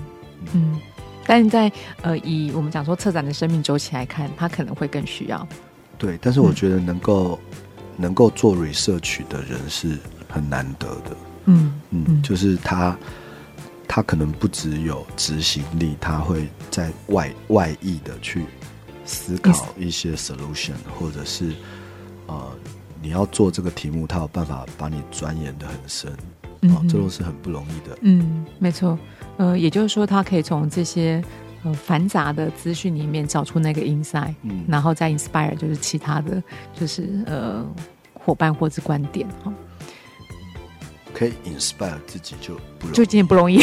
[0.45, 0.81] 嗯，嗯，
[1.27, 1.71] 但是在
[2.01, 5.47] 呃，以我们讲说策展的生命周期来看，他可能会更需要。
[5.99, 7.57] 对，但是我觉得能够、嗯、
[7.97, 9.95] 能够做 research 的人是
[10.29, 11.17] 很难得的。
[11.45, 12.97] 嗯嗯，就是他
[13.87, 18.45] 他可能不只有执行力，他会在外外溢的去
[19.03, 21.53] 思考一些 solution，或者是。
[22.31, 22.47] 呃，
[23.01, 26.13] 你要做这个题目，他有办法把你钻研的很深，
[26.61, 27.97] 嗯、哦，这都是很不容易的。
[28.01, 28.95] 嗯，没错。
[29.37, 31.23] 呃，也就是说，他可以从这些
[31.63, 37.65] 呃繁杂的资讯里面找出那个 insight，嗯，然后再 inspire 就是其他的就是呃
[38.13, 39.51] 伙伴或者观点哈。
[41.19, 43.61] 可以 inspire 自己就不容易，就今天不容易。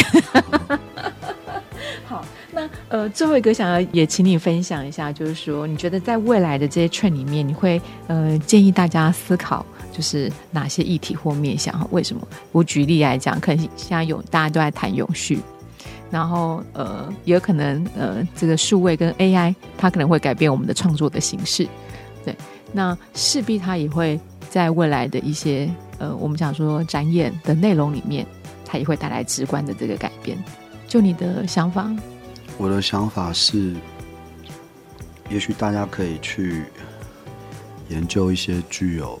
[2.05, 2.23] 好。
[2.51, 11.87] 那呃，最后一个想要也请你分享一下，就是说，你觉得在未来的这些 trend 里面，你会呃建议大家思考，就是哪些议题或面向？
[11.91, 12.27] 为什么？
[12.51, 15.39] 我举例来讲，可能现在有大家都在谈永续，
[16.09, 21.67] 然后呃，也有可能呃，这个数位跟 AI，它可能会改变我们的创作的形式。
[22.25, 22.35] 对，
[22.71, 28.25] 那势必它也会在未来的一些呃，我们想说展演的内容里面，
[28.65, 30.37] 它也会带来直观的这个改变。
[30.87, 31.89] 就你的想法？
[32.57, 33.75] 我的想法是，
[35.29, 36.63] 也许大家可以去
[37.89, 39.19] 研究一些具有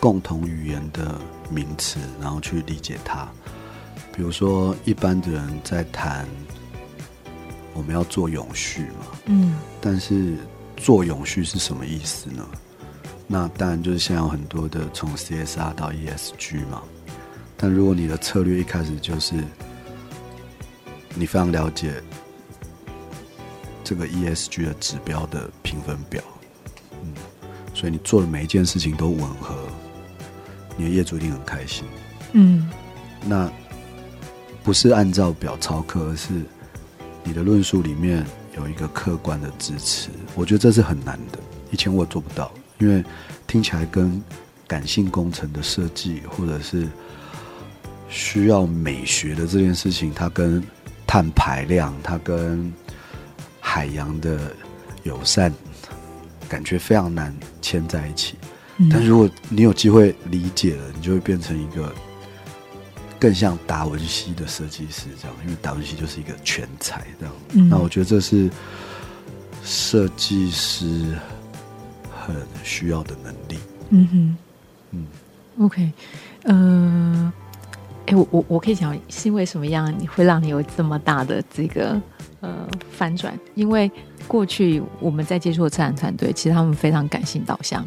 [0.00, 1.20] 共同语言的
[1.50, 3.28] 名词，然后去理解它。
[4.12, 6.26] 比如说，一般的人在谈
[7.74, 10.36] 我们要做永续嘛，嗯，但是
[10.76, 12.46] 做永续是什么意思呢？
[13.26, 16.82] 那当然就是现在有很多的从 CSR 到 ESG 嘛。
[17.56, 19.34] 但如果你的策略一开始就是
[21.14, 22.02] 你非常了解
[23.82, 26.22] 这个 ESG 的指标的评分表，
[27.02, 27.14] 嗯，
[27.72, 29.56] 所以你做的每一件事情都吻合，
[30.76, 31.84] 你的业主一定很开心，
[32.32, 32.68] 嗯，
[33.24, 33.50] 那
[34.62, 36.42] 不是按照表操课，而是
[37.24, 41.38] 你的论述里面有一个客观的支持，我觉得这是很难的，
[41.70, 43.04] 以前我做不到，因为
[43.46, 44.22] 听起来跟
[44.66, 46.88] 感性工程的设计，或者是
[48.08, 50.62] 需要美学的这件事情，它跟
[51.06, 52.72] 碳排量，它跟
[53.60, 54.52] 海洋的
[55.04, 55.52] 友善，
[56.48, 58.34] 感觉非常难牵在一起。
[58.78, 58.88] 嗯。
[58.90, 61.94] 但如果你有机会理解了，你就会变成一个
[63.18, 67.34] 更像达文西的设计师这样，因为达文西就是一个全才这样。
[67.52, 67.68] 嗯。
[67.68, 68.50] 那我觉得这是
[69.64, 71.14] 设计师
[72.34, 73.58] 很需要的能力。
[73.90, 74.36] 嗯哼，
[74.92, 75.06] 嗯
[75.60, 75.92] ，OK，
[76.44, 77.32] 呃。
[78.08, 82.00] 哎，我我我可以讲是因为什么样你会让你有这么大的这个
[82.38, 83.36] 呃反转？
[83.56, 83.90] 因为
[84.28, 87.84] 过去我们在接触的策展团队，其实他们非常感性导向，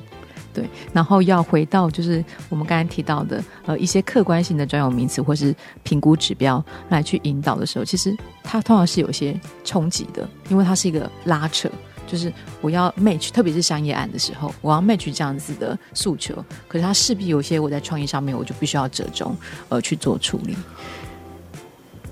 [0.54, 8.14] 对，然后要回到就是我们刚才提到的呃一些客观性的专有名词或是评估指标来去引导的时候，其实
[8.44, 11.72] 它通常是有些冲击的，因为它是一个拉扯。
[12.10, 16.34] 就是我要 match，特别是商业案的时候，我要 match 这样子的诉求，
[16.68, 19.38] 可是它势必有些我在创意上面，我就必须要折中，
[19.70, 20.58] 呃，去做处理。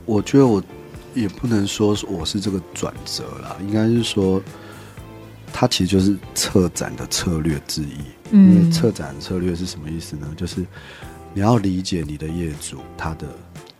[0.05, 0.61] 我觉得我
[1.15, 4.39] 也不能说我是这个转折啦，应该是说，
[5.51, 7.97] 它其实就是策展的策略之一。
[8.29, 10.31] 嗯，因为策展策略是什么意思呢？
[10.37, 10.63] 就是
[11.33, 13.27] 你要理解你的业主他的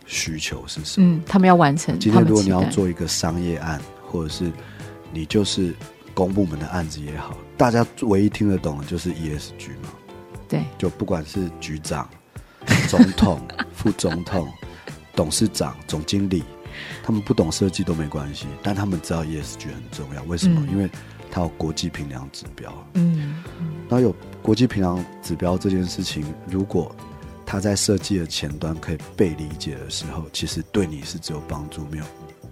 [0.04, 1.96] 需求是什么，嗯，他们要完成。
[2.00, 4.50] 今天如果你要做一个商业案，或者是
[5.12, 5.72] 你就是。
[6.18, 9.90] 公部门的案子也好，大家唯一听得懂的就是 ESG 嘛。
[10.48, 12.08] 对，就不管是局长、
[12.88, 13.40] 总统、
[13.72, 14.48] 副总统、
[15.14, 16.42] 董事长、总经理，
[17.04, 20.20] 他们不懂设计都没关系，但他们知道 ESG 很重要。
[20.24, 20.60] 为什么？
[20.66, 20.90] 嗯、因为
[21.30, 22.72] 它有国际评量指标。
[22.94, 23.40] 嗯，
[23.88, 24.12] 那有
[24.42, 26.92] 国际评量指标这件事情，如果
[27.46, 32.04] 它在设计的前端可以被理解的时候，其实对你是只有帮助，没有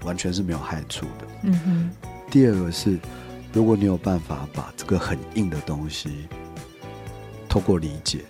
[0.04, 1.26] 完全是没有害处的。
[1.42, 1.90] 嗯哼。
[2.28, 2.98] 第二个是，
[3.56, 6.28] 如果你有办法把这个很硬的东西。
[7.48, 8.20] 透过理解，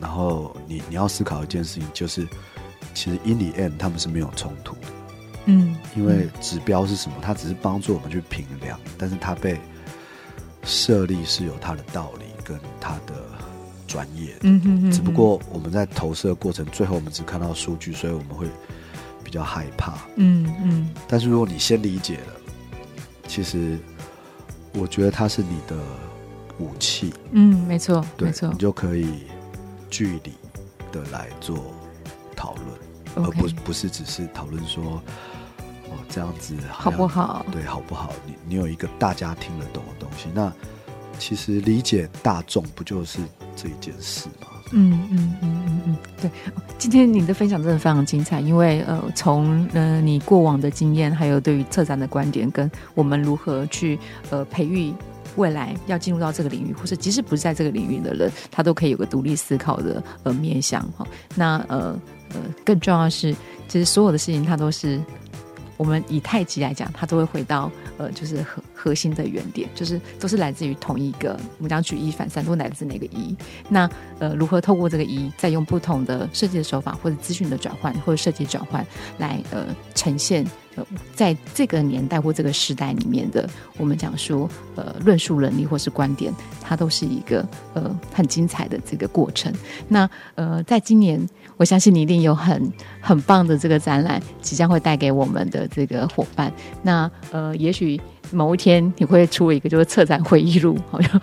[0.00, 2.26] 然后你你要思考一件事情，就是
[2.94, 4.88] 其实 in the end 他们是没有冲突的，
[5.44, 7.16] 嗯，因为指标是什么？
[7.20, 9.60] 它只是帮助我们去评量，但是它被
[10.64, 13.12] 设立是有它的道理跟它的
[13.86, 18.46] 专业的，嗯哼嗯，只不过我们在投射的过程，最后我们只看到数据，所以我们会
[19.22, 20.88] 比较害怕，嗯嗯。
[21.06, 22.32] 但是如果你先理解了，
[23.26, 23.78] 其实
[24.72, 25.76] 我觉得它是你的。
[26.58, 29.24] 武器，嗯，没错，没错，你就可以
[29.90, 30.32] 据理
[30.90, 31.74] 的来做
[32.34, 34.82] 讨论，而不不是只是讨论说，
[35.90, 37.44] 哦，这样子好不好？
[37.52, 38.10] 对，好不好？
[38.24, 40.50] 你你有一个大家听得懂的东西，那
[41.18, 43.18] 其实理解大众不就是
[43.54, 44.48] 这一件事吗？
[44.72, 46.30] 嗯嗯嗯嗯嗯，对。
[46.78, 53.98] 今天你的分享真的非常精彩，因为呃，从呃你过往的经验，还有对于策展的观点，跟我们如何去
[54.30, 54.92] 呃培育。
[55.36, 61.06] 未来要进入到这个领域，或是即使不是在这个领域的人，他都可以有个独立思考的呃面向哈。
[61.34, 61.94] 那呃
[62.30, 63.36] 呃，更重要的是，
[63.68, 64.98] 其实所有的事情，它都是
[65.76, 71.38] 我们以太极来讲，它都会回到呃，就是核核心的原点，就是都是来自于同一个。
[71.58, 73.36] 我们讲举一反三，都来自哪个一？
[73.68, 78.86] 那呃，如何透过这个一，再用不同的设计的手法，或者资讯的转换，或者设计转换，
[79.18, 80.44] 来呃呈现
[80.76, 80.86] 呃。
[81.14, 83.48] 在这个年代或这个时代里面的，
[83.78, 89.52] 我们讲说，呃，论述能力或是观点，它都是一个呃很精彩的这个过程。
[89.88, 91.26] 那呃，在今年，
[91.56, 96.52] 我相信你一定有很很棒的这个展览即将会带给我们的这个伙伴。
[96.82, 98.00] 那呃，也许
[98.30, 101.20] 某一天你会出一个就是策展回忆录， 好像。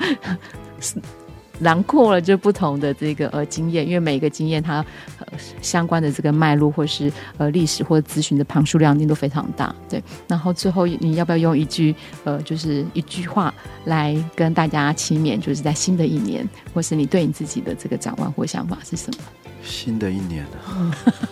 [1.59, 4.83] 囊括了就不同的这个呃经验，因为每一个经验它
[5.19, 5.27] 呃
[5.61, 10.03] 相关的这个脉络或是呃历史或咨询的旁数量一定都非常大，对。
[10.27, 13.53] 然后最后你要不要用一句呃就是一句话
[13.85, 19.23] 来跟大家期勉，就是在新的一年，或是你对你自己的这个展望或想法是什么？
[19.63, 20.45] 新的一年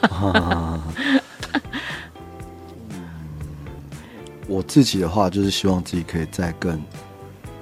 [0.09, 0.81] 啊，
[4.47, 6.81] 我自己的话就是希望自己可以再更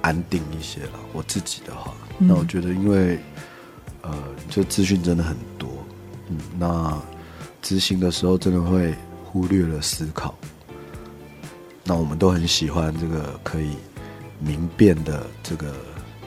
[0.00, 0.90] 安定一些了。
[1.12, 1.92] 我自己的话。
[2.18, 3.18] 那我觉得，因为
[4.02, 4.14] 呃，
[4.48, 5.70] 就资讯真的很多，
[6.28, 7.00] 嗯，那
[7.62, 8.94] 执行的时候真的会
[9.24, 10.34] 忽略了思考。
[11.82, 13.70] 那我们都很喜欢这个可以
[14.38, 15.74] 明辨的这个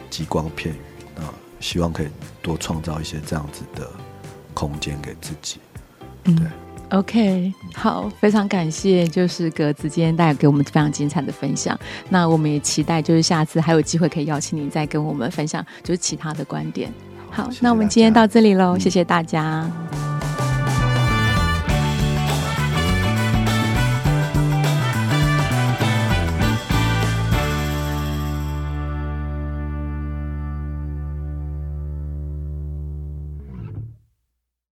[0.10, 0.78] 极光片羽，
[1.16, 1.22] 那
[1.60, 2.08] 希望可以
[2.42, 3.88] 多创造一些这样子的
[4.54, 5.60] 空间给自己，
[6.24, 6.34] 对。
[6.36, 6.52] 嗯
[6.90, 11.80] OK，好，非常感谢，就是格子今天带给我们非常精彩的分享。
[12.08, 16.94] 那我们也期待，就是下次还有机会可以邀请你再跟我们分享，就是其他的观点。
[17.32, 19.68] 好，那我们今天到这里喽，嗯，谢谢大家。